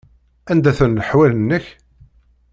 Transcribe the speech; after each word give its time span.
Anda-ten 0.51 0.91
leḥwal-nnek? 0.97 1.65